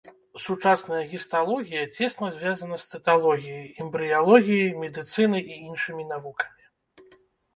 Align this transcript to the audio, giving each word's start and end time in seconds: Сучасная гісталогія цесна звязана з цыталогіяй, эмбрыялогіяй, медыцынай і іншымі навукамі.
Сучасная 0.43 1.01
гісталогія 1.09 1.81
цесна 1.97 2.29
звязана 2.37 2.79
з 2.83 2.97
цыталогіяй, 2.97 3.61
эмбрыялогіяй, 3.85 4.67
медыцынай 4.85 5.43
і 5.57 5.59
іншымі 5.69 6.03
навукамі. 6.13 6.63